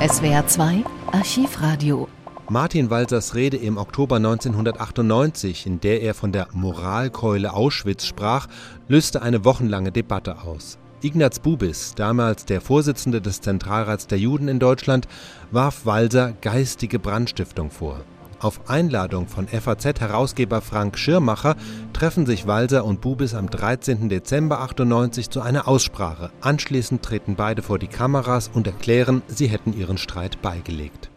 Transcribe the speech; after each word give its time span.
SWR 0.00 0.46
2 0.46 0.84
Archivradio. 1.10 2.06
Martin 2.48 2.88
Walsers 2.88 3.34
Rede 3.34 3.56
im 3.56 3.76
Oktober 3.78 4.14
1998, 4.14 5.66
in 5.66 5.80
der 5.80 6.02
er 6.02 6.14
von 6.14 6.30
der 6.30 6.46
Moralkeule 6.52 7.52
Auschwitz 7.52 8.06
sprach, 8.06 8.46
löste 8.86 9.22
eine 9.22 9.44
wochenlange 9.44 9.90
Debatte 9.90 10.42
aus. 10.42 10.78
Ignaz 11.02 11.40
Bubis, 11.40 11.96
damals 11.96 12.44
der 12.44 12.60
Vorsitzende 12.60 13.20
des 13.20 13.40
Zentralrats 13.40 14.06
der 14.06 14.18
Juden 14.18 14.46
in 14.46 14.60
Deutschland, 14.60 15.08
warf 15.50 15.84
Walser 15.84 16.32
geistige 16.42 17.00
Brandstiftung 17.00 17.72
vor. 17.72 18.04
Auf 18.38 18.70
Einladung 18.70 19.26
von 19.26 19.48
FAZ-Herausgeber 19.48 20.60
Frank 20.60 20.96
Schirmacher 20.96 21.56
treffen 21.98 22.26
sich 22.26 22.46
Walser 22.46 22.84
und 22.84 23.00
Bubis 23.00 23.34
am 23.34 23.50
13. 23.50 24.08
Dezember 24.08 24.60
98 24.60 25.30
zu 25.30 25.40
einer 25.40 25.66
Aussprache. 25.66 26.30
Anschließend 26.40 27.02
treten 27.02 27.34
beide 27.34 27.60
vor 27.60 27.80
die 27.80 27.88
Kameras 27.88 28.48
und 28.54 28.68
erklären, 28.68 29.22
sie 29.26 29.48
hätten 29.48 29.72
ihren 29.72 29.98
Streit 29.98 30.40
beigelegt. 30.40 31.10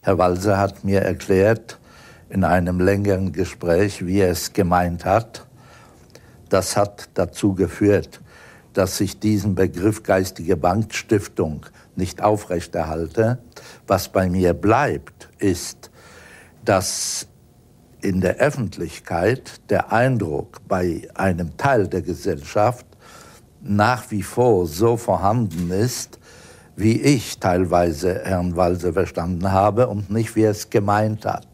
Herr 0.00 0.16
Walser 0.16 0.56
hat 0.56 0.82
mir 0.82 1.02
erklärt 1.02 1.78
in 2.30 2.42
einem 2.42 2.80
längeren 2.80 3.32
Gespräch, 3.32 4.06
wie 4.06 4.20
er 4.20 4.30
es 4.30 4.54
gemeint 4.54 5.04
hat. 5.04 5.46
Das 6.48 6.74
hat 6.74 7.10
dazu 7.12 7.52
geführt, 7.52 8.22
dass 8.72 9.02
ich 9.02 9.20
diesen 9.20 9.54
Begriff 9.54 10.04
geistige 10.04 10.56
Bankstiftung 10.56 11.66
nicht 11.96 12.22
aufrechterhalte. 12.22 13.40
Was 13.86 14.08
bei 14.08 14.30
mir 14.30 14.54
bleibt, 14.54 15.28
ist, 15.38 15.90
dass 16.64 17.28
in 18.04 18.20
der 18.20 18.36
Öffentlichkeit 18.36 19.60
der 19.70 19.92
Eindruck 19.92 20.60
bei 20.68 21.08
einem 21.14 21.56
Teil 21.56 21.88
der 21.88 22.02
Gesellschaft 22.02 22.86
nach 23.62 24.10
wie 24.10 24.22
vor 24.22 24.66
so 24.66 24.96
vorhanden 24.96 25.70
ist, 25.70 26.18
wie 26.76 27.00
ich 27.00 27.38
teilweise 27.38 28.20
Herrn 28.24 28.56
Walser 28.56 28.92
verstanden 28.92 29.50
habe 29.50 29.88
und 29.88 30.10
nicht 30.10 30.36
wie 30.36 30.42
er 30.42 30.50
es 30.50 30.68
gemeint 30.68 31.24
hat. 31.24 31.46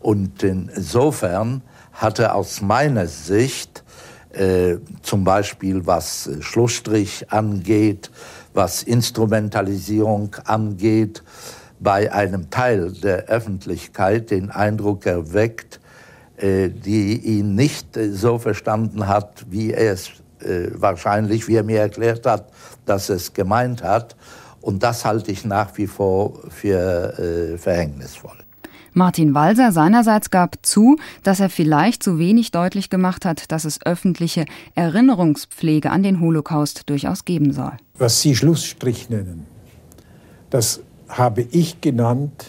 Und 0.00 0.42
insofern 0.42 1.62
hatte 1.92 2.34
aus 2.34 2.60
meiner 2.60 3.06
Sicht 3.06 3.84
äh, 4.32 4.76
zum 5.02 5.24
Beispiel 5.24 5.86
was 5.86 6.28
Schlussstrich 6.40 7.30
angeht, 7.30 8.10
was 8.52 8.82
Instrumentalisierung 8.82 10.34
angeht, 10.44 11.22
bei 11.80 12.12
einem 12.12 12.50
Teil 12.50 12.92
der 12.92 13.26
Öffentlichkeit 13.26 14.30
den 14.30 14.50
Eindruck 14.50 15.06
erweckt, 15.06 15.80
äh, 16.36 16.68
die 16.68 17.18
ihn 17.18 17.54
nicht 17.56 17.96
äh, 17.96 18.12
so 18.12 18.38
verstanden 18.38 19.08
hat, 19.08 19.44
wie 19.50 19.72
er 19.72 19.92
es 19.92 20.10
äh, 20.40 20.68
wahrscheinlich, 20.74 21.48
wie 21.48 21.56
er 21.56 21.64
mir 21.64 21.80
erklärt 21.80 22.26
hat, 22.26 22.50
dass 22.86 23.08
es 23.08 23.32
gemeint 23.32 23.82
hat. 23.82 24.14
Und 24.60 24.82
das 24.82 25.04
halte 25.04 25.32
ich 25.32 25.44
nach 25.44 25.76
wie 25.76 25.86
vor 25.86 26.40
für 26.50 27.56
verhängnisvoll. 27.58 28.36
Martin 28.92 29.32
Walser 29.32 29.70
seinerseits 29.70 30.30
gab 30.30 30.56
zu, 30.62 30.96
dass 31.22 31.38
er 31.38 31.48
vielleicht 31.48 32.02
zu 32.02 32.18
wenig 32.18 32.50
deutlich 32.50 32.90
gemacht 32.90 33.24
hat, 33.24 33.52
dass 33.52 33.64
es 33.64 33.84
öffentliche 33.86 34.46
Erinnerungspflege 34.74 35.90
an 35.90 36.02
den 36.02 36.20
Holocaust 36.20 36.90
durchaus 36.90 37.24
geben 37.24 37.52
soll. 37.52 37.72
Was 37.96 38.20
Sie 38.20 38.34
Schlussstrich 38.34 39.08
nennen, 39.08 39.46
das 40.50 40.80
habe 41.08 41.42
ich 41.50 41.80
genannt, 41.80 42.46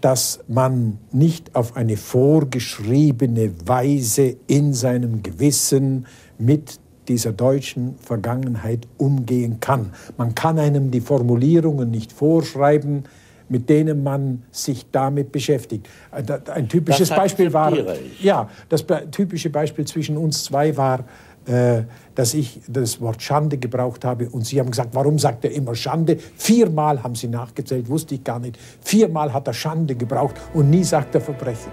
dass 0.00 0.40
man 0.46 0.98
nicht 1.10 1.54
auf 1.56 1.76
eine 1.76 1.96
vorgeschriebene 1.96 3.52
Weise 3.66 4.36
in 4.46 4.72
seinem 4.72 5.22
Gewissen 5.22 6.06
mit 6.38 6.78
dieser 7.08 7.32
deutschen 7.32 7.96
Vergangenheit 7.98 8.86
umgehen 8.98 9.58
kann. 9.60 9.92
Man 10.16 10.34
kann 10.34 10.58
einem 10.58 10.90
die 10.90 11.00
Formulierungen 11.00 11.90
nicht 11.90 12.12
vorschreiben, 12.12 13.04
mit 13.48 13.68
denen 13.68 14.02
man 14.02 14.42
sich 14.50 14.86
damit 14.90 15.30
beschäftigt. 15.30 15.88
Ein 16.10 16.68
typisches 16.68 17.10
Beispiel 17.10 17.52
war, 17.52 17.72
ja, 18.20 18.50
das 18.68 18.84
typische 19.12 19.50
Beispiel 19.50 19.84
zwischen 19.86 20.16
uns 20.16 20.44
zwei 20.44 20.76
war 20.76 21.00
äh, 21.00 21.02
dass 21.46 22.34
ich 22.34 22.60
das 22.66 23.00
Wort 23.00 23.22
Schande 23.22 23.58
gebraucht 23.58 24.04
habe. 24.04 24.28
Und 24.30 24.46
Sie 24.46 24.58
haben 24.58 24.70
gesagt, 24.70 24.90
warum 24.94 25.18
sagt 25.18 25.44
er 25.44 25.52
immer 25.52 25.74
Schande? 25.74 26.18
Viermal 26.36 27.02
haben 27.02 27.14
Sie 27.14 27.28
nachgezählt, 27.28 27.88
wusste 27.88 28.16
ich 28.16 28.24
gar 28.24 28.38
nicht. 28.38 28.58
Viermal 28.80 29.32
hat 29.32 29.46
er 29.46 29.54
Schande 29.54 29.94
gebraucht 29.94 30.34
und 30.54 30.70
nie 30.70 30.84
sagt 30.84 31.14
er 31.14 31.20
Verbrechen. 31.20 31.70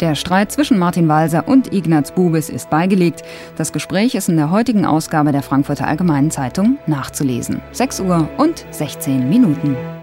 Der 0.00 0.14
Streit 0.14 0.50
zwischen 0.50 0.78
Martin 0.78 1.08
Walser 1.08 1.46
und 1.46 1.74
Ignaz 1.74 2.12
Bubis 2.12 2.48
ist 2.48 2.70
beigelegt. 2.70 3.22
Das 3.56 3.70
Gespräch 3.70 4.14
ist 4.14 4.30
in 4.30 4.36
der 4.36 4.50
heutigen 4.50 4.86
Ausgabe 4.86 5.30
der 5.30 5.42
Frankfurter 5.42 5.86
Allgemeinen 5.86 6.30
Zeitung 6.30 6.78
nachzulesen. 6.86 7.60
6 7.72 8.00
Uhr 8.00 8.26
und 8.38 8.64
16 8.70 9.28
Minuten. 9.28 9.99